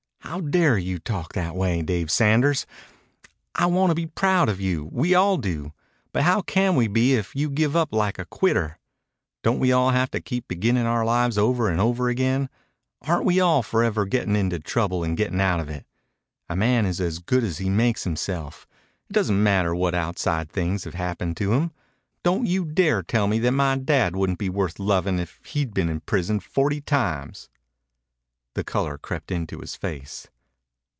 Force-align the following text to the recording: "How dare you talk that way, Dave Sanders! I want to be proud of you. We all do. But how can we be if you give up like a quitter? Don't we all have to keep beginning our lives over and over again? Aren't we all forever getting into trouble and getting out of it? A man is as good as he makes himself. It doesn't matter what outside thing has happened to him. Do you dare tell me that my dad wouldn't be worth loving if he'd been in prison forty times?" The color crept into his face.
"How 0.23 0.39
dare 0.39 0.77
you 0.77 0.97
talk 0.97 1.33
that 1.33 1.57
way, 1.57 1.81
Dave 1.81 2.09
Sanders! 2.09 2.65
I 3.55 3.65
want 3.65 3.91
to 3.91 3.95
be 3.95 4.05
proud 4.05 4.47
of 4.47 4.61
you. 4.61 4.87
We 4.89 5.13
all 5.13 5.35
do. 5.35 5.73
But 6.13 6.23
how 6.23 6.41
can 6.41 6.75
we 6.77 6.87
be 6.87 7.15
if 7.15 7.35
you 7.35 7.49
give 7.49 7.75
up 7.75 7.91
like 7.91 8.17
a 8.17 8.23
quitter? 8.23 8.79
Don't 9.43 9.59
we 9.59 9.73
all 9.73 9.89
have 9.89 10.09
to 10.11 10.21
keep 10.21 10.47
beginning 10.47 10.85
our 10.85 11.03
lives 11.03 11.37
over 11.37 11.67
and 11.67 11.81
over 11.81 12.07
again? 12.07 12.47
Aren't 13.01 13.25
we 13.25 13.41
all 13.41 13.61
forever 13.61 14.05
getting 14.05 14.37
into 14.37 14.57
trouble 14.59 15.03
and 15.03 15.17
getting 15.17 15.41
out 15.41 15.59
of 15.59 15.69
it? 15.69 15.85
A 16.47 16.55
man 16.55 16.85
is 16.85 17.01
as 17.01 17.19
good 17.19 17.43
as 17.43 17.57
he 17.57 17.69
makes 17.69 18.05
himself. 18.05 18.65
It 19.09 19.13
doesn't 19.13 19.41
matter 19.43 19.75
what 19.75 19.93
outside 19.95 20.49
thing 20.49 20.73
has 20.77 20.85
happened 20.85 21.35
to 21.37 21.51
him. 21.51 21.71
Do 22.23 22.41
you 22.45 22.63
dare 22.63 23.03
tell 23.03 23.27
me 23.27 23.37
that 23.39 23.51
my 23.51 23.75
dad 23.77 24.15
wouldn't 24.15 24.39
be 24.39 24.49
worth 24.49 24.79
loving 24.79 25.19
if 25.19 25.41
he'd 25.43 25.73
been 25.73 25.89
in 25.89 25.99
prison 25.99 26.39
forty 26.39 26.79
times?" 26.79 27.49
The 28.53 28.65
color 28.65 28.97
crept 28.97 29.31
into 29.31 29.59
his 29.59 29.77
face. 29.77 30.27